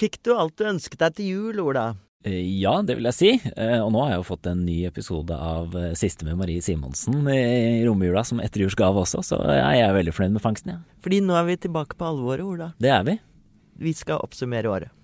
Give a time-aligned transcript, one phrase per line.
[0.00, 1.90] Fikk du alt du ønsket deg til jul, Ola?
[2.24, 3.30] Eh, ja, det vil jeg si.
[3.52, 6.60] Eh, og nå har jeg jo fått en ny episode av eh, Siste med Marie
[6.64, 11.00] Simonsen i romjula som etterjulsgave også, så jeg er veldig fornøyd med fangsten, ja.
[11.04, 12.70] Fordi nå er vi tilbake på alvoret, Ola.
[12.80, 13.18] Det er vi.
[13.80, 14.96] Vi skal oppsummere året.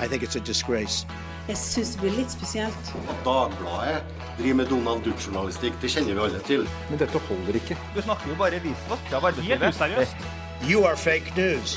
[0.00, 1.06] I think it's a disgrace.
[1.48, 2.92] Jeg syns det blir litt spesielt.
[3.10, 4.00] At Dagbladet
[4.38, 6.64] driver med Donald Duck-journalistikk, det kjenner vi alle til.
[6.88, 7.76] Men dette holder ikke.
[7.96, 9.68] Du snakker jo bare visvask av arbeidslivet.
[9.68, 10.24] Helt useriøst.
[10.68, 11.76] You are fake news.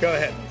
[0.00, 0.47] Go ahead.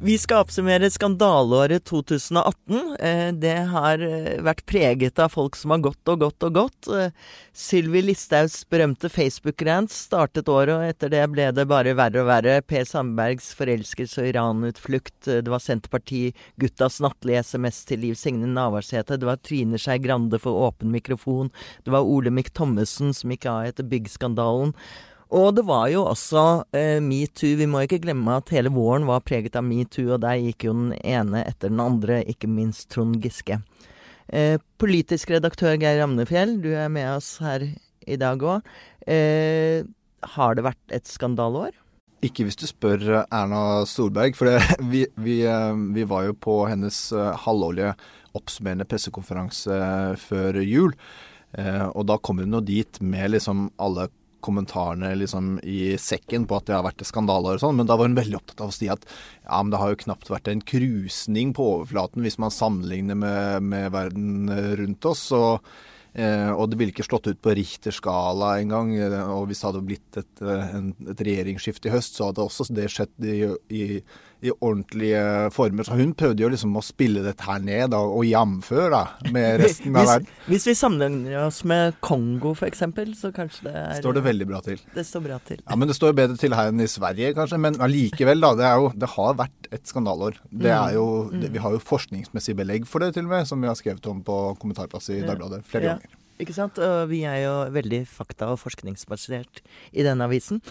[0.00, 2.96] Vi skal oppsummere skandaleåret 2018.
[3.00, 6.86] Eh, Det har eh, vært preget av folk som har gått og gått og gått.
[6.94, 7.10] Eh,
[7.50, 12.60] Sylvi Listhaugs berømte Facebook-rant startet året, og etter det ble det bare verre og verre.
[12.62, 15.18] Per Sandbergs forelskelse og Iran-utflukt.
[15.26, 19.18] Det var Senterparti-guttas nattlige SMS til Liv Signe Navarsete.
[19.18, 21.50] Det var Trine Skei Grande for åpen mikrofon.
[21.82, 24.76] Det var Olemic Thommessen som gikk av etter byggskandalen.
[25.28, 26.44] Og det var jo også
[26.76, 27.56] eh, metoo.
[27.60, 30.76] Vi må ikke glemme at hele våren var preget av metoo, og der gikk jo
[30.76, 33.60] den ene etter den andre, ikke minst Trond Giske.
[34.28, 37.66] Eh, politisk redaktør Geir Ramnefjell, du er med oss her
[38.08, 38.64] i dag òg.
[39.08, 39.84] Eh,
[40.36, 41.76] har det vært et skandaleår?
[42.26, 46.34] Ikke hvis du spør eh, Erna Solberg, for det, vi, vi, eh, vi var jo
[46.34, 47.94] på hennes eh, halvårlige
[48.38, 49.76] oppsummerende pressekonferanse
[50.20, 50.92] før jul.
[51.58, 54.04] Og da kom hun jo dit med liksom alle
[54.44, 58.08] kommentarene liksom i sekken på at det har vært skandaler og sånn, men da var
[58.08, 60.62] hun veldig opptatt av å si at ja, men det har jo knapt vært en
[60.62, 65.24] krusning på overflaten hvis man sammenligner med, med verden rundt oss.
[65.36, 65.66] Og,
[66.14, 68.94] eh, og det ville ikke slått ut på Richter-skala engang.
[68.96, 70.78] eh, Og hvis det hadde blitt et, eh,
[71.14, 73.38] et regjeringsskifte i høst, så hadde også det skjedd i,
[73.74, 74.02] i,
[74.44, 75.20] i ordentlige
[75.54, 75.82] former.
[75.86, 79.00] Så hun prøvde jo liksom å spille dette her ned da, og jamføre da,
[79.34, 80.28] med resten av verden.
[80.46, 82.84] hvis vi sammenligner oss med Kongo f.eks.,
[83.18, 84.78] så kanskje det er Står det veldig bra til.
[84.94, 85.62] Det står bra til.
[85.66, 87.58] Ja, men Det står bedre til her enn i Sverige, kanskje.
[87.58, 88.52] Men allikevel, da.
[88.58, 90.38] Det, er jo, det har vært et skandaleår.
[90.52, 93.60] Det er jo, det, vi har jo forskningsmessig belegg for det, til og med, som
[93.62, 95.98] vi har skrevet om på kommentarplass i Dagbladet flere Ja.
[95.98, 96.14] ganger.
[96.38, 96.78] Ikke sant?
[96.78, 99.62] Og vi er jo veldig fakta- og forskningsbasert
[99.92, 100.62] i denne avisen.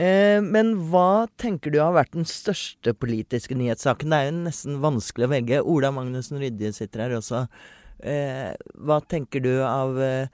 [0.00, 4.08] Eh, men hva tenker du har vært den største politiske nyhetssaken?
[4.12, 5.60] Det er jo nesten vanskelig å velge.
[5.60, 7.44] Ola Magnussen Rydje sitter her også.
[8.00, 10.30] Eh, hva tenker du av eh,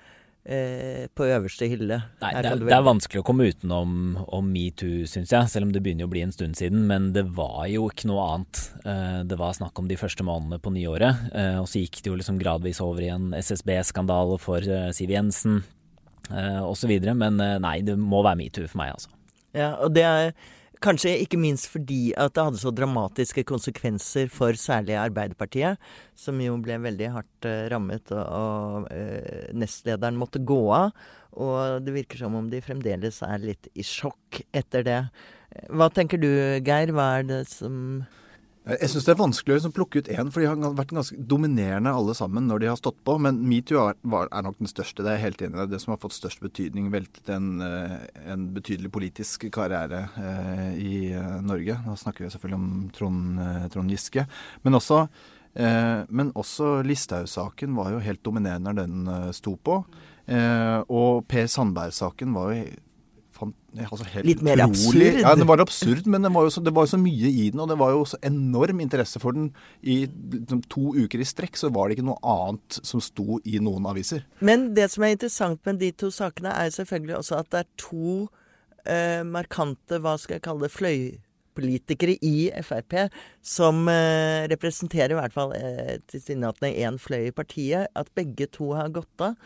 [0.46, 1.98] eh, på øverste hylle?
[2.22, 3.92] Nei, det, er- det er vanskelig å komme utenom
[4.32, 5.50] om metoo, syns jeg.
[5.52, 6.86] Selv om det begynner å bli en stund siden.
[6.86, 8.62] Men det var jo ikke noe annet.
[8.84, 11.28] Eh, Det var snakk om de første månedene på nyåret.
[11.34, 15.10] eh, Og så gikk det jo liksom gradvis over i en SSB-skandale for eh, Siv
[15.10, 15.62] Jensen
[16.30, 16.90] osv.
[17.14, 19.12] Men eh, nei, det må være metoo for meg, altså.
[19.56, 20.32] Ja, og det er
[20.84, 25.80] kanskje ikke minst fordi at det hadde så dramatiske konsekvenser for særlig Arbeiderpartiet,
[26.18, 30.92] som jo ble veldig hardt eh, rammet, og, og eh, nestlederen måtte gå av.
[31.36, 35.00] Og det virker som om de fremdeles er litt i sjokk etter det.
[35.68, 36.30] Hva tenker du,
[36.64, 36.92] Geir?
[36.96, 38.04] Hva er det som
[38.66, 41.16] Jeg syns det er vanskelig å liksom plukke ut én, for de har vært ganske
[41.30, 43.14] dominerende alle sammen når de har stått på.
[43.22, 45.04] Men metoo er, er nok den største.
[45.06, 45.66] Det er jeg helt enig i.
[45.70, 47.94] Det som har fått størst betydning, veltet en, eh,
[48.26, 51.78] en betydelig politisk karriere eh, i eh, Norge.
[51.86, 54.26] Da snakker vi selvfølgelig om Trond, eh, Trond Giske.
[54.66, 55.04] Men også,
[55.54, 59.78] eh, også Listhaug-saken var jo helt dominerende når den eh, sto på.
[60.26, 62.66] Eh, og Per Sandberg-saken var jo
[63.84, 65.10] altså Litt mer utrolig.
[65.10, 65.20] absurd.
[65.20, 67.60] Ja, den var absurd, men det var, så, det var jo så mye i den,
[67.60, 69.50] og det var jo så enorm interesse for den.
[69.82, 73.60] I liksom, to uker i strekk så var det ikke noe annet som sto i
[73.62, 74.24] noen aviser.
[74.40, 77.70] Men det som er interessant med de to sakene, er selvfølgelig også at det er
[77.84, 78.16] to
[78.86, 82.96] eh, markante, hva skal jeg kalle det, fløypolitikere i Frp
[83.44, 87.90] som eh, representerer i hvert fall eh, tilsynelatende én fløy i partiet.
[87.96, 89.36] At begge to har gått av.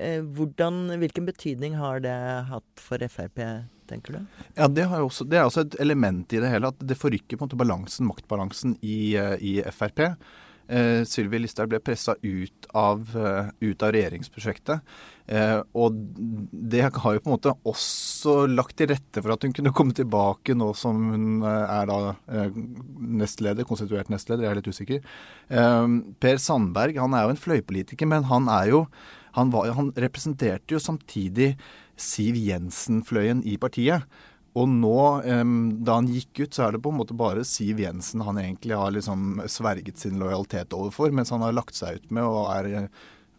[0.00, 2.16] Eh, hvordan, hvilken betydning har det
[2.50, 3.42] hatt for Frp,
[3.90, 4.44] tenker du?
[4.56, 7.44] Ja, det, også, det er også et element i det hele, at det forrykker på
[7.44, 10.06] en måte balansen, maktbalansen i, eh, i Frp.
[10.70, 14.92] Eh, Sylvi Listhaug ble pressa ut, av, eh, ut av regjeringsprosjektet.
[15.26, 15.96] Eh, og
[16.50, 19.94] det har jo på en måte også lagt til rette for at hun kunne komme
[19.94, 21.98] tilbake nå som hun eh, er da
[22.98, 25.08] nestleder, konstituert nestleder, jeg er litt usikker.
[25.50, 28.84] Eh, per Sandberg han er jo en fløypolitiker, men han er jo
[29.36, 31.52] han, var, han representerte jo samtidig
[32.00, 34.08] Siv Jensen-fløyen i partiet.
[34.58, 34.96] Og nå,
[35.86, 38.78] da han gikk ut, så er det på en måte bare Siv Jensen han egentlig
[38.80, 42.88] har liksom sverget sin lojalitet overfor, mens han har lagt seg ut med og er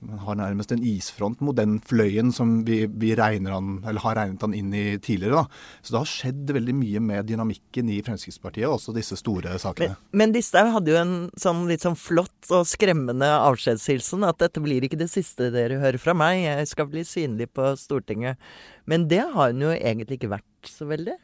[0.01, 4.17] eh, har nærmest en isfront mot den fløyen som vi, vi regner han, eller har
[4.19, 5.41] regnet han inn i tidligere.
[5.41, 5.79] Da.
[5.81, 9.95] Så det har skjedd veldig mye med dynamikken i Fremskrittspartiet, også disse store sakene.
[10.11, 14.27] Men, men Listhaug hadde jo en sånn litt sånn flott og skremmende avskjedshilsen.
[14.27, 17.73] At dette blir ikke det siste dere hører fra meg, jeg skal bli synlig på
[17.79, 18.41] Stortinget.
[18.89, 21.17] Men det har hun jo egentlig ikke vært så veldig.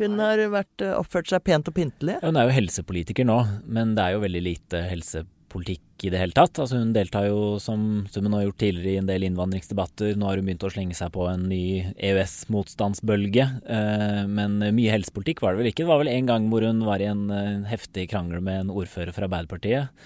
[0.00, 2.16] Hun har vært, oppført seg pent og pyntelig.
[2.18, 3.38] Ja, hun er jo helsepolitiker nå,
[3.70, 6.58] men det er jo veldig lite helsepolitikk politikk i det hele tatt.
[6.60, 10.18] Altså Hun deltar jo, som, som hun har gjort tidligere, i en del innvandringsdebatter.
[10.18, 11.62] Nå har hun begynt å slenge seg på en ny
[11.94, 13.46] EØS-motstandsbølge.
[13.76, 15.84] Eh, men mye helsepolitikk var det vel ikke.
[15.84, 18.74] Det var vel en gang hvor hun var i en, en heftig krangel med en
[18.74, 20.04] ordfører fra Arbeiderpartiet.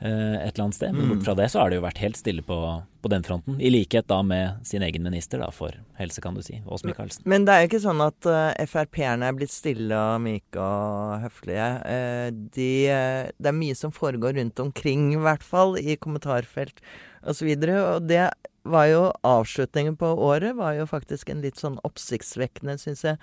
[0.00, 0.92] Eh, et eller annet sted.
[0.92, 2.58] Men bort fra det så har det jo vært helt stille på,
[3.00, 3.56] på den fronten.
[3.60, 7.24] I likhet da med sin egen minister da, for helse, kan du si, Ås Michaelsen.
[7.28, 11.24] Men det er jo ikke sånn at uh, Frp-erne er blitt stille og myke og
[11.24, 11.70] høflige.
[11.88, 12.28] Uh,
[12.58, 16.84] de, uh, det er mye som foregår rundt omkring, i hvert fall, i kommentarfelt
[17.26, 17.50] osv.
[17.52, 18.24] Og, så og det
[18.66, 23.20] var jo avslutningen på året var jo faktisk en litt sånn oppsiktsvekkende, syns jeg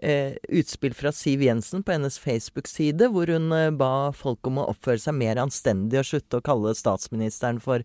[0.00, 4.68] eh, utspill fra Siv Jensen på hennes Facebook-side, hvor hun eh, ba folk om å
[4.72, 7.84] oppføre seg mer anstendig og slutte å kalle statsministeren for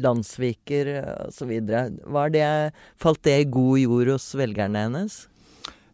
[0.00, 0.92] landssviker
[1.28, 1.52] osv.
[3.00, 5.24] Falt det i god jord hos velgerne hennes?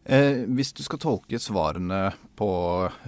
[0.05, 2.51] Eh, hvis du skal tolke svarene på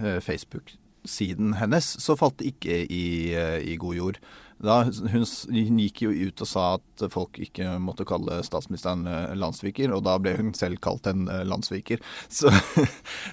[0.00, 4.20] eh, Facebook-siden hennes, så falt det ikke i, eh, i god jord.
[4.62, 9.34] Da, hun, hun, gikk jo ut og sa at folk ikke måtte kalle statsministeren eh,
[9.36, 12.00] landssviker, og da ble hun selv kalt en eh, landssviker.
[12.36, 12.50] Så,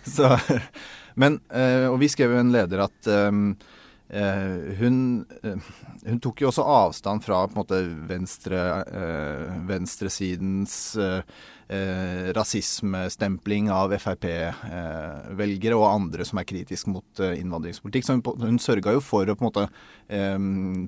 [0.07, 0.35] så,
[1.19, 3.07] men, eh, og vi skrev jo en leder at
[4.09, 4.97] um, hun,
[6.03, 7.79] hun, tok jo også avstand fra på en måte
[8.09, 8.61] venstre,
[9.69, 18.05] venstresidens eh, rasismestempling av Frp-velgere og andre som er kritiske mot innvandringspolitikk.
[18.05, 19.67] Så hun, hun sørga jo for å på en måte
[20.11, 20.37] eh,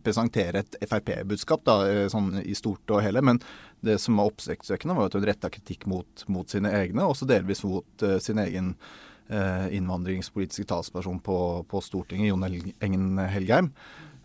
[0.06, 1.72] presentere et Frp-budskap
[2.14, 3.24] sånn i stort og hele.
[3.26, 3.42] Men
[3.86, 7.64] det som var oppsiktsvekkende, var at hun retta kritikk mot, mot, sine egne, også delvis
[7.68, 8.94] mot uh, sin egen uh,
[9.26, 13.72] innvandringspolitiske talsperson på, på Stortinget, Jon Engen Helgheim.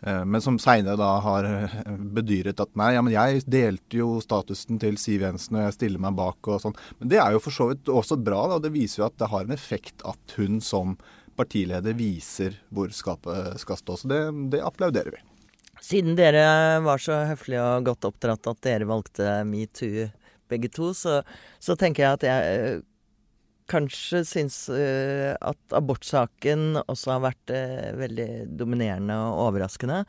[0.03, 1.79] Eh, men som seinere da har eh,
[2.17, 6.03] bedyret at nei, ja, men jeg delte jo statusen til Siv Jensen og jeg stiller
[6.03, 6.77] meg bak og sånn.
[7.01, 8.61] Men det er jo for så vidt også bra, da.
[8.65, 10.97] Det viser jo at det har en effekt at hun som
[11.37, 13.99] partileder viser hvor skapet skal stå.
[14.01, 14.23] Så det,
[14.53, 15.27] det applauderer vi.
[15.81, 20.11] Siden dere var så høflige og godt oppdratt at dere valgte metoo
[20.51, 21.21] begge to, så,
[21.63, 22.81] så tenker jeg at jeg
[23.71, 28.29] kanskje syns uh, at abortsaken også har vært uh, veldig
[28.59, 30.03] dominerende og overraskende.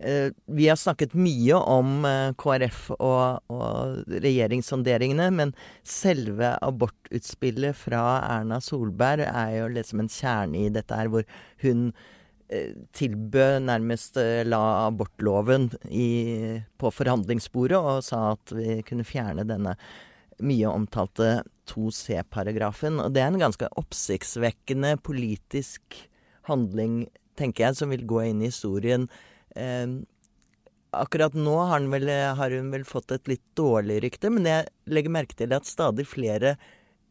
[0.00, 2.06] Uh, vi har snakket mye om
[2.40, 5.52] KrF og, og regjeringssonderingene, men
[5.86, 8.04] selve abortutspillet fra
[8.38, 11.28] Erna Solberg er jo liksom en kjerne i dette her, hvor
[11.64, 11.90] hun
[12.98, 14.16] tilbød nærmest
[14.50, 14.58] la
[14.88, 19.76] abortloven i, på forhandlingsbordet og sa at vi kunne fjerne denne
[20.42, 21.28] mye omtalte
[21.70, 23.00] 2c-paragrafen.
[23.02, 25.96] Og det er en ganske oppsiktsvekkende politisk
[26.50, 27.04] handling,
[27.38, 29.06] tenker jeg, som vil gå inn i historien.
[29.56, 30.00] Eh,
[30.90, 35.14] akkurat nå har vel, har hun, vel, fått et litt dårlig rykte, men jeg legger
[35.14, 36.56] merke til at stadig flere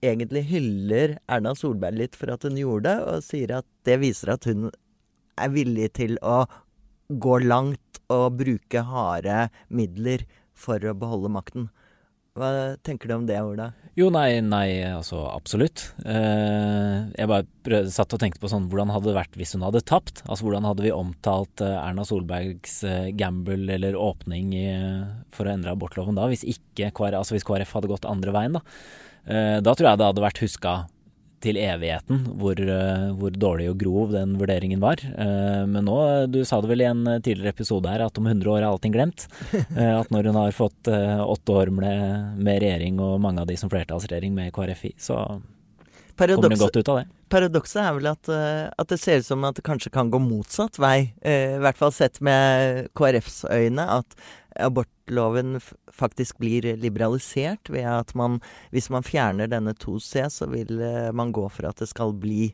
[0.04, 4.36] egentlig hyller Erna Solberg litt for at hun gjorde det, og sier at det viser
[4.36, 4.70] at hun
[5.40, 6.44] er villig til å
[7.10, 10.26] gå langt og bruke harde midler
[10.58, 11.70] for å beholde makten.
[12.38, 13.72] Hva tenker du om det, Ola?
[13.98, 15.90] Jo, nei, nei, altså absolutt.
[16.06, 19.66] Eh, jeg bare prøvde, satt og tenkte på sånn hvordan hadde det vært hvis hun
[19.66, 20.22] hadde tapt?
[20.28, 24.54] Altså hvordan hadde vi omtalt eh, Erna Solbergs eh, gamble eller åpning
[25.36, 28.64] for å endre abortloven da, hvis ikke altså hvis KrF hadde gått andre veien, da?
[29.30, 30.72] Da tror jeg det hadde vært huska
[31.44, 35.02] til evigheten hvor, eh, hvor, dårlig og grov den vurderingen var.
[35.04, 35.98] Eh, men nå,
[36.32, 38.96] du sa det vel i en tidligere episode her, at om 100 år er allting
[38.96, 39.28] glemt.
[39.80, 43.56] Eh, at når hun har fått åtte år med, med regjering og mange av de
[43.60, 45.20] som flertallsregjering med KrFI, så
[46.20, 47.04] Paradokset, kommer hun godt ut av det.
[47.32, 50.80] Paradokset er vel at, at, det ser ut som at det kanskje kan gå motsatt
[50.82, 51.12] vei.
[51.22, 53.86] I hvert fall sett med KrFs øyne.
[54.00, 54.18] At
[54.62, 55.58] abortloven
[55.94, 58.40] faktisk blir liberalisert ved at man,
[58.74, 62.52] hvis man fjerner denne 2C, så vil eh, man gå for at det skal bli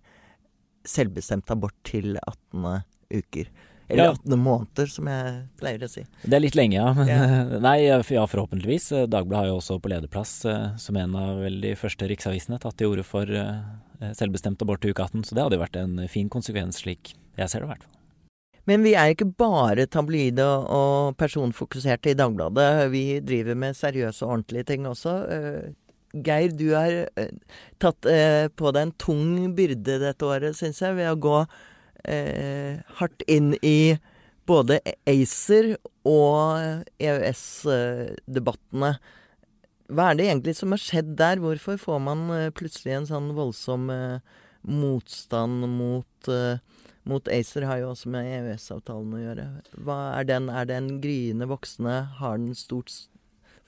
[0.85, 2.83] selvbestemt abort til 18.
[3.13, 3.49] uker.
[3.87, 4.13] Eller ja.
[4.17, 6.01] 18 måneder, som jeg pleier å si.
[6.23, 6.89] Det er litt lenge, ja.
[6.97, 7.25] Men, ja.
[7.67, 8.89] Nei, ja, forhåpentligvis.
[9.05, 12.79] Dagbladet har jo også på lederplass, eh, som en av vel de første riksavisene, tatt
[12.81, 15.27] til orde for eh, selvbestemt abort til uke 18.
[15.29, 17.94] Så det hadde jo vært en fin konsekvens, slik jeg ser det i hvert fall.
[18.65, 22.89] Men vi er ikke bare tabloide og personfokuserte i Dagbladet.
[22.93, 25.13] Vi driver med seriøse og ordentlige ting også.
[25.29, 30.81] Uh, Geir, du har uh, tatt uh, på deg en tung byrde dette året, syns
[30.81, 31.39] jeg, ved å gå
[32.05, 33.95] hardt inn i
[34.45, 34.77] både
[35.09, 35.71] ACER
[36.05, 38.91] og EØS-debattene.
[39.93, 41.41] Hva er det egentlig som har skjedd der?
[41.41, 44.19] Hvorfor får man eh, plutselig en sånn voldsom eh,
[44.65, 46.57] motstand mot uh,
[47.09, 49.49] mot ACER har jo også med EØS-avtalen å gjøre.
[49.85, 50.49] Hva er den?
[50.49, 51.97] Er den gryende voksne?
[52.19, 52.93] Har den stort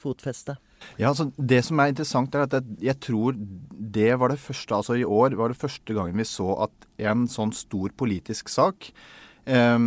[0.01, 0.57] fotfeste?
[1.01, 4.97] Ja, altså Det som er interessant, er at jeg tror det var det første altså
[4.97, 8.91] i år var det første gangen vi så at en sånn stor politisk sak
[9.49, 9.77] eh,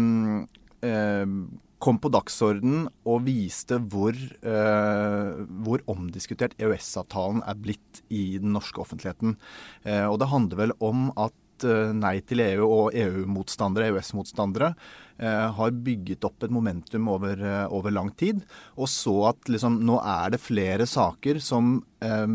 [0.82, 1.34] eh,
[1.80, 8.82] kom på dagsorden og viste hvor, uh, hvor omdiskutert EØS-avtalen er blitt i den norske
[8.82, 9.38] offentligheten.
[9.86, 11.32] Uh, og det handler vel om at
[11.68, 14.74] uh, Nei til EU og EU-motstandere, EØS-motstandere,
[15.20, 17.42] har bygget opp et momentum over,
[17.76, 18.38] over, lang tid.
[18.80, 21.74] Og så at liksom, nå er det flere saker som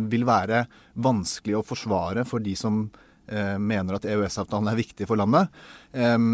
[0.06, 0.60] vil være
[1.02, 2.84] vanskelig å forsvare for de som
[3.58, 5.50] mener at EØS-avtalen er viktig for landet.
[5.98, 6.28] Eh,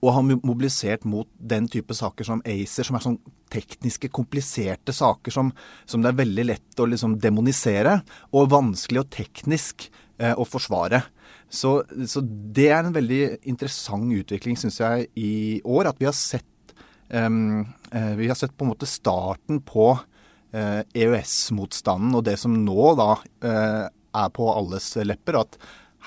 [0.00, 3.18] og har mobilisert mot den type saker som ACER, som er sånn
[3.52, 5.50] tekniske, kompliserte saker som,
[5.84, 7.98] som det er veldig lett å liksom demonisere,
[8.32, 9.90] og vanskelig og teknisk
[10.20, 11.02] eh, å forsvare.
[11.50, 15.32] Så, så, det er en veldig interessant utvikling, syns jeg, i
[15.66, 15.90] år.
[15.90, 16.74] At vi har sett
[17.08, 22.92] um, Vi har sett på en måte starten på uh, EØS-motstanden, og det som nå
[23.00, 25.40] da uh, er på alles lepper.
[25.42, 25.58] at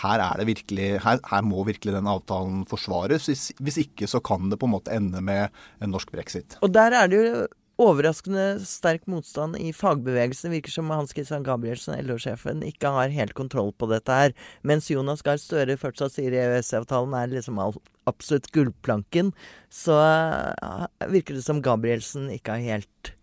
[0.01, 3.27] her, er det virkelig, her, her må virkelig den avtalen forsvares.
[3.29, 5.53] Hvis, hvis, ikke så kan det på en måte ende med
[5.83, 6.57] en norsk brexit.
[6.65, 7.43] Og der er det jo
[7.81, 10.49] overraskende sterk motstand i fagbevegelsen.
[10.49, 14.35] Det virker som Hans Christian Gabrielsen, LO-sjefen, ikke har helt kontroll på dette her.
[14.61, 17.61] Mens Jonas Gahr Støre fortsatt sier EØS-avtalen er liksom
[18.09, 19.33] absolutt gullplanken,
[19.73, 23.13] så uh, virker det som Gabrielsen ikke har helt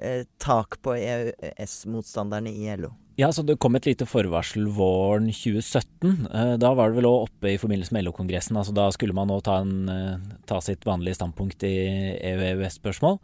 [0.00, 2.94] uh, tak på EØS-motstanderne i LO.
[3.18, 6.28] Ja, så Det kom et lite forvarsel våren 2017.
[6.30, 8.56] Eh, da var det vel òg oppe i forbindelse med LO-kongressen.
[8.56, 13.18] altså Da skulle man nå ta, eh, ta, sitt vanlige standpunkt i EU-EØS-spørsmål.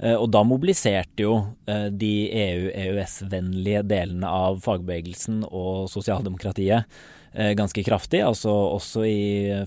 [0.00, 6.84] Eh, og da mobiliserte jo de EU-EØS-vennlige delene av fagbevegelsen og sosialdemokratiet
[7.32, 8.20] ganske kraftig.
[8.24, 9.18] Altså også i,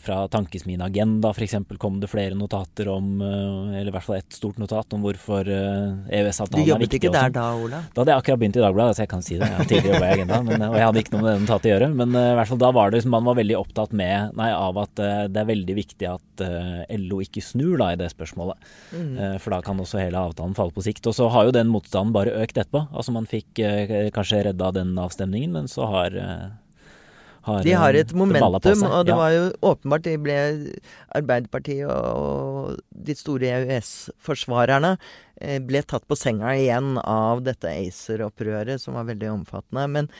[0.03, 1.55] fra Tankesmien Agenda f.eks.
[1.79, 5.47] kom det flere notater om eh, Eller i hvert fall ett stort notat om hvorfor
[5.47, 6.65] EØS-avtalen eh, e er viktig.
[6.65, 7.83] Du jobbet ikke der da, Ola?
[7.91, 9.49] Da hadde jeg akkurat begynt i Dagbladet, så jeg kan si det.
[9.51, 11.73] Jeg tidligere jobba i Agenda, men, og jeg hadde ikke noe med det notatet å
[11.73, 11.91] gjøre.
[12.01, 15.03] Men i hvert fall da var det man var veldig opptatt med, nei, av at
[15.31, 16.45] det er veldig viktig at
[17.01, 18.71] LO ikke snur da i det spørsmålet.
[18.93, 19.13] Mm.
[19.41, 21.07] For da kan også hele avtalen falle på sikt.
[21.09, 22.85] Og så har jo den motstanden bare økt etterpå.
[22.89, 23.61] Altså man fikk
[24.15, 26.17] kanskje redda den avstemningen, men så har
[27.47, 29.17] har, de har et momentum, og det ja.
[29.17, 30.37] var jo åpenbart de ble
[31.17, 34.93] Arbeiderpartiet og de store EØS-forsvarerne
[35.41, 39.87] eh, ble tatt på senga igjen av dette ACER-opprøret, som var veldig omfattende.
[39.89, 40.11] Men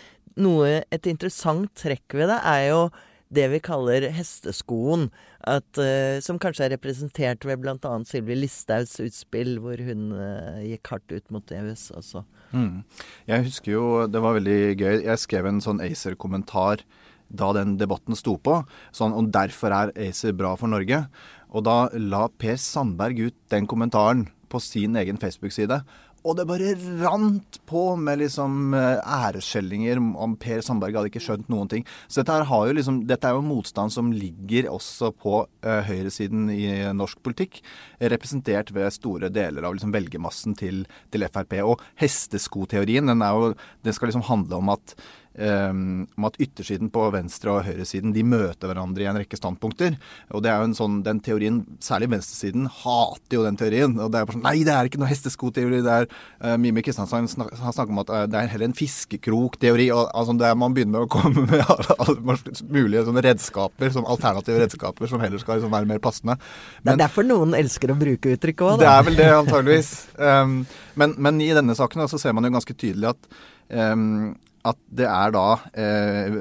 [0.41, 2.83] noe, et interessant trekk ved det er jo
[3.31, 5.09] det vi kaller hesteskoen.
[5.47, 7.93] At, uh, som kanskje er representert ved bl.a.
[8.05, 12.25] Sylvi Listhaugs utspill, hvor hun uh, gikk hardt ut mot EØS også.
[12.51, 12.83] Mm.
[13.29, 14.97] Jeg husker jo, det var veldig gøy.
[15.07, 16.83] Jeg skrev en sånn ACER-kommentar
[17.31, 18.61] da den debatten sto på.
[18.95, 21.05] Sånn, og derfor er ACER bra for Norge.
[21.51, 25.81] Og da la Per Sandberg ut den kommentaren på sin egen Facebook-side.
[26.21, 31.49] Og det bare rant på med liksom eh, æreskjellinger om Per Sandberg hadde ikke skjønt
[31.49, 31.85] noen ting.
[32.05, 36.67] Så dette, jo liksom, dette er jo motstand som ligger også på uh, høyresiden i
[36.93, 37.63] norsk politikk.
[38.13, 41.57] Representert ved store deler av liksom velgermassen til, til Frp.
[41.65, 44.93] Og hesteskoteorien den, jo, den skal liksom handle om at
[45.37, 49.95] um, om at yttersiden på venstre- og høyresiden de møter hverandre i en rekke standpunkter.
[50.35, 53.97] Og det er jo en sånn, Den teorien, særlig venstresiden, hater jo den teorien.
[53.99, 55.81] og det er bare sånn, Nei, det er ikke noe hesteskoteori.
[55.85, 56.07] det er
[56.43, 59.89] uh, Mimi Kristiansand snak, har snakket om at uh, det er heller en fiskekrokteori.
[59.91, 61.63] og altså, Man begynner å komme med
[62.01, 62.37] alle
[62.69, 66.37] mulige sånne redskaper, som alternative redskaper som heller skal liksom være mer passende.
[66.81, 68.83] Men, det er derfor noen elsker å bruke uttrykket òg, da.
[68.83, 69.93] Det er vel det, antageligvis.
[70.21, 70.61] Um,
[70.99, 73.29] men, men, i denne saken så ser man jo ganske tydelig at
[73.73, 74.35] um,
[74.67, 76.35] at det er da eh,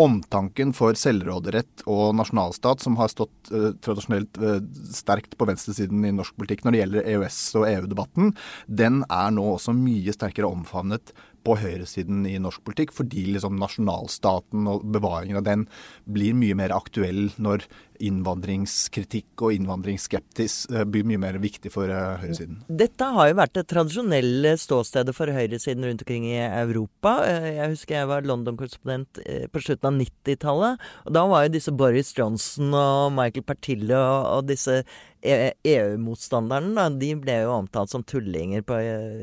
[0.00, 4.60] omtanken for selvråderett og nasjonalstat som har stått eh, tradisjonelt eh,
[4.94, 8.32] sterkt på venstresiden i norsk politikk når det gjelder EØS- og EU-debatten,
[8.66, 11.12] den er nå også mye sterkere omfavnet
[11.46, 15.66] på høyresiden i norsk politikk, fordi liksom nasjonalstaten og bevaringen av den
[16.10, 17.64] blir mye mer aktuell når
[18.04, 22.60] innvandringskritikk og innvandringsskeptis eh, blir mye mer viktig for uh, høyresiden.
[22.68, 27.18] Dette har jo vært det tradisjonelle ståstedet for høyresiden rundt omkring i Europa.
[27.26, 30.88] Eh, jeg husker jeg var London-korrespondent på slutten av 90-tallet.
[31.06, 34.02] og Da var jo disse Boris Johnson og Michael Partillo
[34.38, 34.82] og disse
[35.22, 38.76] EU-motstanderne, de ble jo omtalt som tullinger på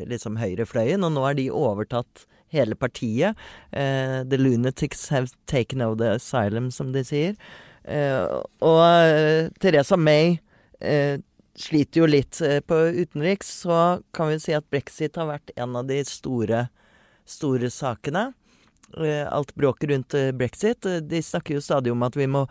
[0.10, 3.40] liksom høyrefløyen, og nå har de overtatt hele partiet.
[3.72, 7.40] The lunatics have taken over the asylum, som de sier.
[7.86, 10.40] Uh, og uh, Teresa May
[10.80, 11.20] eh,
[11.56, 12.42] sliter jo litt.
[12.42, 16.68] Eh, på utenriks så kan vi si at brexit har vært en av de store,
[17.26, 18.32] store sakene.
[18.98, 20.86] Eh, alt bråket rundt eh, brexit.
[21.02, 22.48] De snakker jo stadig om at vi må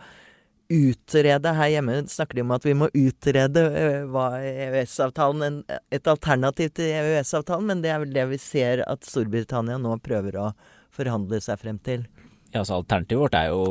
[0.65, 3.61] utrede Her hjemme snakker de om at vi må utrede
[4.09, 5.59] hva EØS-avtalen
[5.93, 10.39] Et alternativ til EØS-avtalen, men det er vel det vi ser at Storbritannia nå prøver
[10.41, 10.47] å
[10.89, 12.07] forhandle seg frem til.
[12.55, 13.63] Ja, altså Alternativet vårt er jo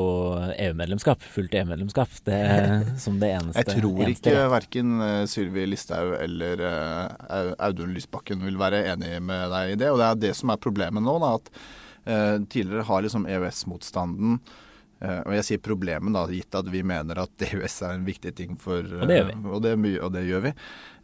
[0.60, 1.22] EU-medlemskap.
[1.32, 2.18] Fullt EU-medlemskap.
[2.26, 2.40] Det
[3.00, 3.62] som det eneste.
[3.62, 9.22] Jeg tror eneste ikke verken eh, Sylvi Listhaug eller uh, Audun Lysbakken vil være enig
[9.24, 9.88] med deg i det.
[9.88, 11.16] Og det er det som er problemet nå.
[11.22, 14.36] da, at uh, Tidligere har liksom EØS-motstanden
[15.04, 18.58] og jeg sier problemet, da, gitt at vi mener at EØS er en viktig ting
[18.60, 19.36] for Og det gjør vi.
[19.44, 20.52] Og det, og det gjør vi.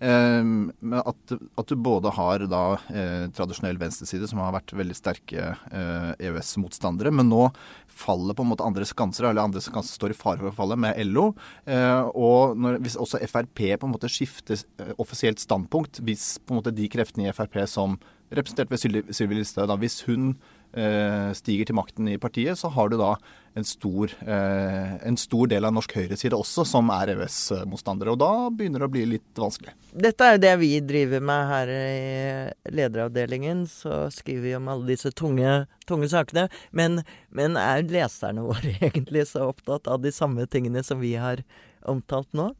[0.00, 2.62] Uh, at, at, du både har da
[3.36, 7.48] tradisjonell venstreside, som har vært veldig sterke EØS-motstandere, men nå
[8.00, 10.78] faller på en måte andre skanser, eller andre skanser står i fare for å falle,
[10.80, 11.30] med LO.
[12.16, 14.62] og når, hvis også Frp på en måte skifter
[15.02, 17.98] offisielt standpunkt, hvis på en måte de kreftene i Frp som
[18.30, 22.98] representert ved Sylvi Listhaug, hvis hun Eh, stiger til makten i partiet, så har du
[23.00, 23.16] da
[23.54, 28.14] en stor, eh, en stor del av norsk høyreside også som er EØS-motstandere.
[28.14, 29.74] Og da begynner det å bli litt vanskelig.
[29.90, 33.66] Dette er jo det vi driver med her i lederavdelingen.
[33.70, 36.46] Så skriver vi om alle disse tunge, tunge sakene.
[36.70, 37.02] Men,
[37.34, 41.42] men er leserne våre egentlig så opptatt av de samme tingene som vi har
[41.88, 42.52] omtalt nå?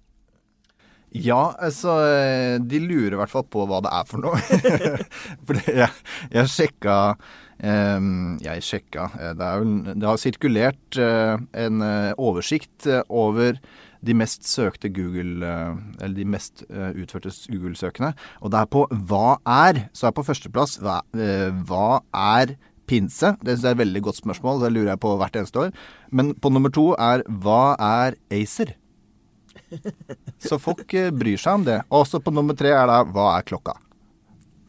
[1.11, 1.91] Ja, altså
[2.63, 4.39] De lurer i hvert fall på hva det er for noe.
[5.47, 5.91] for jeg,
[6.31, 6.99] jeg sjekka
[7.61, 9.11] jeg sjekka.
[9.19, 13.59] Eh, det, jo, det har sirkulert eh, en eh, oversikt over
[14.01, 15.45] de mest søkte Google
[16.01, 18.15] Eller de mest utførte Google-søkene.
[18.41, 22.57] Og det er på 'hva er', så er på førsteplass hva er
[22.89, 23.37] pinse?
[23.45, 24.65] Det synes jeg er et veldig godt spørsmål.
[24.65, 25.73] Det lurer jeg på hvert eneste år.
[26.11, 28.73] Men på nummer to er 'hva er ACER'?
[30.49, 31.83] Så folk bryr seg om det.
[31.91, 33.90] Og også på nummer tre er da 'hva er klokka'?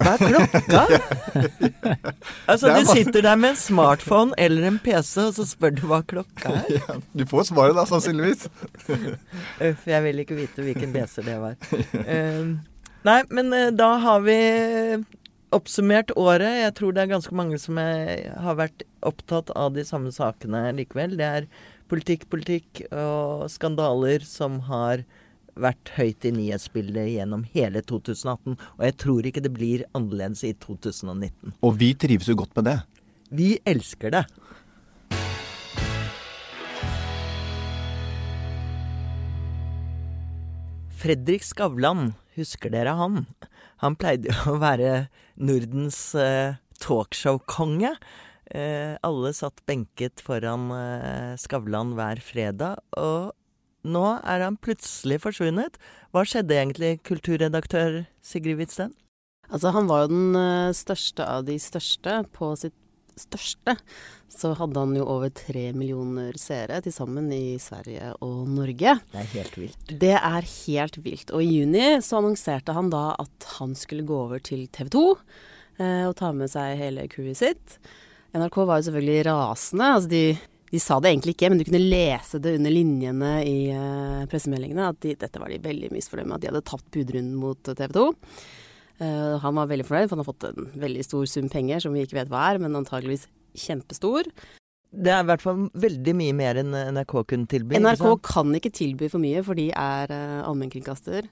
[0.01, 0.81] Hva er klokka?
[2.51, 6.01] altså, du sitter der med en smartphone eller en PC, og så spør du hva
[6.07, 6.69] klokka er?
[6.81, 8.47] Ja, du får svaret da, sannsynligvis.
[9.69, 11.57] Uff, jeg vil ikke vite hvilken PC det var.
[11.93, 12.57] Uh,
[13.07, 14.37] nei, men uh, da har vi
[15.55, 16.61] oppsummert året.
[16.63, 20.69] Jeg tror det er ganske mange som er, har vært opptatt av de samme sakene
[20.77, 21.17] likevel.
[21.19, 21.49] Det er
[21.91, 25.03] politikk, politikk og skandaler som har
[25.59, 28.57] vært høyt i nyhetsbildet gjennom hele 2018.
[28.77, 31.55] Og jeg tror ikke det blir annerledes i 2019.
[31.61, 32.77] Og vi trives jo godt med det.
[33.31, 34.25] Vi elsker det.
[41.01, 43.23] Fredrik Skavlan, husker dere han?
[43.81, 45.07] Han pleide jo å være
[45.41, 47.95] Nordens eh, talkshow-konge.
[48.53, 53.31] Eh, alle satt benket foran eh, Skavlan hver fredag, og
[53.83, 55.77] nå er han plutselig forsvunnet.
[56.13, 58.93] Hva skjedde egentlig, kulturredaktør Sigrid Hvitsten?
[59.51, 62.21] Altså, han var jo den eh, største av de største.
[62.35, 62.77] På sitt
[63.19, 63.75] største
[64.31, 68.95] så hadde han jo over tre millioner seere til sammen i Sverige og Norge.
[69.11, 69.95] Det er helt vilt.
[70.05, 71.33] Det er helt vilt.
[71.35, 75.03] Og i juni så annonserte han da at han skulle gå over til TV 2
[75.11, 77.77] eh, og ta med seg hele crewet sitt.
[78.31, 79.91] NRK var jo selvfølgelig rasende.
[79.97, 80.25] Altså de
[80.71, 84.87] de sa det egentlig ikke, men du kunne lese det under linjene i uh, pressemeldingene
[84.93, 87.91] at de, dette var de veldig misfornøyd med, at de hadde tapt budrunden mot TV
[87.97, 88.05] 2.
[89.01, 91.95] Uh, han var veldig fornøyd, for han har fått en veldig stor sum penger som
[91.95, 93.27] vi ikke vet hva er, men antageligvis
[93.65, 94.31] kjempestor.
[94.91, 97.79] Det er i hvert fall veldig mye mer enn NRK kunne tilby.
[97.79, 101.27] NRK kan ikke tilby for mye, for de er uh, allmennkringkaster.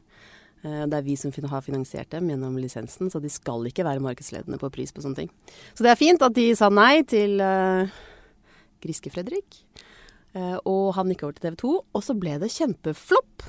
[0.60, 4.58] Det er vi som har finansiert dem gjennom lisensen, så de skal ikke være markedsledende
[4.60, 5.30] på pris på sånne ting.
[5.72, 7.40] Så det er fint at de sa nei til
[8.80, 9.64] uh, Griske-Fredrik.
[10.38, 13.48] Eh, og han gikk over til TV 2, og så ble det kjempeflopp.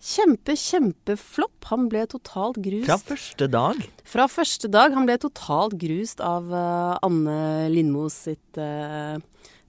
[0.00, 1.66] Kjempe, kjempeflopp.
[1.68, 2.88] Han ble totalt grust.
[2.88, 3.82] Fra første dag?
[4.08, 4.96] Fra første dag.
[4.96, 9.20] Han ble totalt grust av uh, Anne Lindmo sitt uh,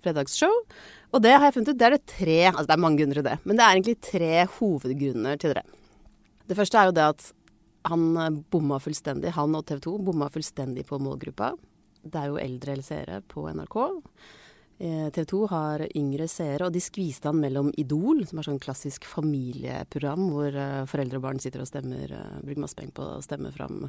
[0.05, 0.55] fredagsshow.
[1.11, 3.17] Og det har jeg funnet ut, det er det tre Altså det er mange grunner
[3.19, 5.65] til det, men det er egentlig tre hovedgrunner til det.
[6.47, 7.25] Det første er jo det at
[7.91, 11.49] han bomma fullstendig, han og TV 2 bomma fullstendig på målgruppa.
[12.07, 13.75] Det er jo eldre seere på NRK.
[14.81, 18.61] Eh, TV 2 har yngre seere, og de skviste han mellom Idol, som er sånn
[18.61, 23.05] klassisk familieprogram hvor eh, foreldre og barn sitter og stemmer, eh, bruker masse penger på
[23.05, 23.83] å stemme fram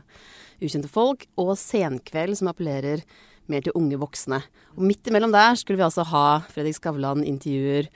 [0.60, 3.06] ukjente folk, og Senkveld, som appellerer
[3.48, 4.42] mer til unge voksne.
[4.76, 7.88] Og midt imellom der skulle vi altså ha Fredrik Skavlan intervjuer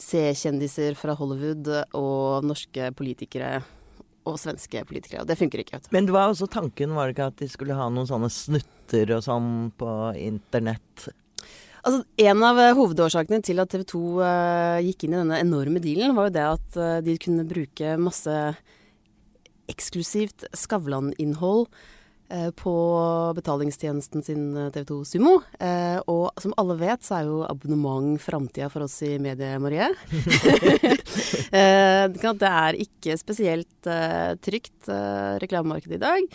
[0.00, 3.58] C-kjendiser fra Hollywood og norske politikere
[4.24, 5.20] og svenske politikere.
[5.20, 5.76] Og det funker ikke.
[5.76, 5.92] vet du.
[5.92, 9.18] Men det var også tanken, var det ikke at de skulle ha noen sånne snutter
[9.18, 11.10] og sånn på internett?
[11.84, 15.82] Altså, En av eh, hovedårsakene til at TV 2 uh, gikk inn i denne enorme
[15.82, 18.34] dealen, var jo det at uh, de kunne bruke masse
[19.68, 22.74] eksklusivt Skavlan-innhold uh, på
[23.38, 25.38] betalingstjenesten sin TV2 Sumo.
[26.08, 29.90] og som alle vet, så er jo abonnement framtida for oss i Medie-Marie.
[31.52, 33.92] det er ikke spesielt
[34.44, 34.90] trygt
[35.44, 36.26] reklamemarked i dag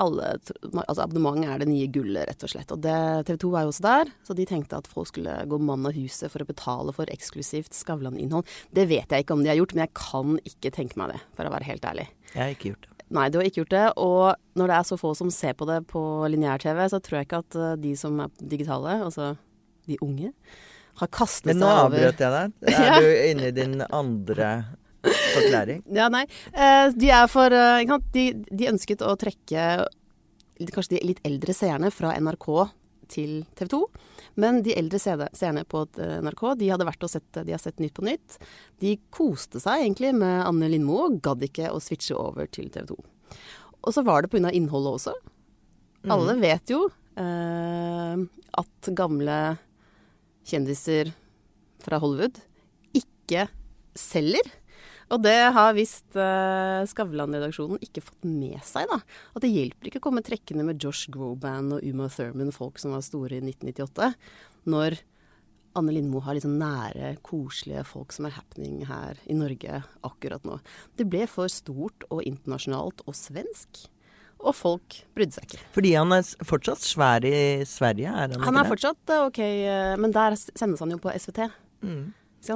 [0.00, 0.34] alle,
[0.82, 2.72] altså abonnement er det nye gullet, rett og slett.
[2.74, 5.88] Og TV 2 er jo også der, så de tenkte at folk skulle gå mann
[5.88, 8.48] av huset for å betale for eksklusivt Skavlan-innhold.
[8.76, 11.20] Det vet jeg ikke om de har gjort, men jeg kan ikke tenke meg det,
[11.36, 12.08] for å være helt ærlig.
[12.32, 12.96] Jeg har ikke gjort det.
[13.10, 13.86] Nei, du har ikke gjort det.
[13.98, 17.28] Og når det er så få som ser på det på lineær-TV, så tror jeg
[17.28, 19.32] ikke at eh, de som er digitale, altså
[19.90, 20.30] de unge,
[21.00, 22.54] har kastet seg over Men nå avbrøt jeg deg.
[22.76, 24.50] Er du inne i din andre
[25.04, 25.82] Forklaring?
[25.98, 26.26] Ja, nei.
[26.52, 29.86] Eh, de er for eh, de, de, ønsket å trekke
[30.74, 32.48] kanskje de litt eldre seerne fra NRK
[33.10, 33.80] til TV 2.
[34.40, 37.80] Men de eldre seerne på eh, NRK de hadde vært og sett, de har sett
[37.82, 38.38] Nytt på Nytt.
[38.82, 42.92] De koste seg egentlig med Anne Lindmo og gadd ikke å switche over til TV
[42.92, 43.00] 2.
[43.80, 44.52] Og så var det pga.
[44.52, 45.16] innholdet også.
[46.04, 46.12] Mm.
[46.14, 46.84] Alle vet jo
[47.20, 48.22] eh,
[48.60, 49.40] at gamle
[50.48, 51.12] kjendiser
[51.80, 52.40] fra Hollywood
[52.96, 53.46] ikke
[53.96, 54.46] selger.
[55.10, 59.00] Og det har visst uh, Skavlan-redaksjonen ikke fått med seg, da.
[59.34, 62.94] At det hjelper ikke å komme trekkende med Josh Groban og Uma Thurman, folk som
[62.94, 64.12] var store i 1998,
[64.70, 65.00] når
[65.78, 70.46] Anne Lindmo har litt sånn nære, koselige folk som er happening her i Norge akkurat
[70.46, 70.58] nå.
[70.98, 73.84] Det ble for stort og internasjonalt og svensk.
[74.40, 75.60] Og folk brydde seg ikke.
[75.74, 79.96] Fordi han er fortsatt svær i Sverige, er han, han er fortsatt eh, OK, eh,
[80.00, 81.50] men der sendes han jo på SVT.
[81.84, 82.06] Mm.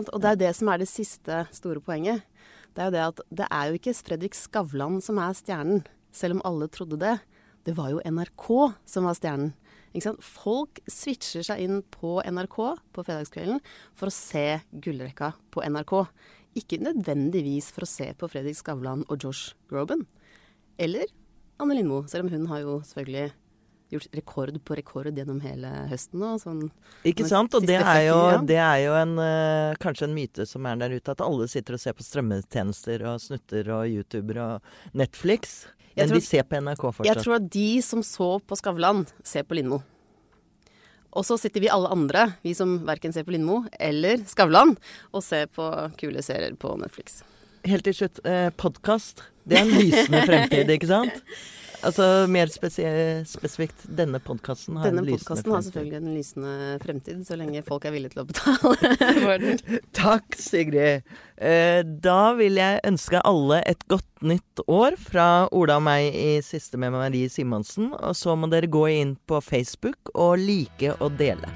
[0.00, 2.24] Og det er det som er det siste store poenget
[2.74, 5.84] det er jo det at det er jo ikke Fredrik Skavlan som er stjernen,
[6.14, 7.18] selv om alle trodde det.
[7.64, 8.48] Det var jo NRK
[8.90, 9.54] som var stjernen.
[10.18, 12.56] Folk switcher seg inn på NRK
[12.90, 13.60] på fredagskvelden
[13.94, 15.94] for å se gullrekka på NRK.
[16.58, 20.02] Ikke nødvendigvis for å se på Fredrik Skavlan og Josh Groban.
[20.78, 21.06] Eller
[21.62, 23.30] Anne Lindmo, selv om hun har jo selvfølgelig
[23.94, 26.60] gjort rekord på rekord gjennom hele høsten Og Sånn,
[27.06, 27.54] Ikke sant.
[27.56, 30.96] Og det er, jo, det er jo, en, uh, kanskje en myte som er der
[30.96, 35.64] ute, at alle sitter og ser på strømmetjenester og snutter og YouTuber og Netflix.
[35.94, 37.10] Men tror, de ser på NRK fortsatt.
[37.10, 39.80] Jeg tror at de som så på Skavlan, ser på Lindmo.
[41.14, 44.74] Og så sitter vi alle andre, vi som verken ser på Lindmo eller Skavlan,
[45.14, 45.68] og ser på
[46.00, 47.22] kule serier på Netflix.
[47.64, 49.22] Helt til slutt, eh, podkast.
[49.46, 51.22] Det er en lysende fremtid, ikke sant?
[51.84, 55.44] Altså mer spesifikt, denne podkasten har denne en lysende fremtid.
[55.44, 58.92] Denne podkasten har selvfølgelig en lysende fremtid, så lenge folk er villige til å betale
[59.24, 59.80] for den.
[59.96, 61.14] Takk, Sigrid.
[61.36, 66.38] Eh, da vil jeg ønske alle et godt nytt år fra Ola og meg i
[66.46, 67.92] Siste med Marie Simonsen.
[68.00, 71.50] Og så må dere gå inn på Facebook og like og dele.